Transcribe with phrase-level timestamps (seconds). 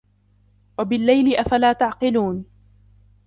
[0.79, 2.45] وَبِاللَّيْلِ أَفَلَا تَعْقِلُونَ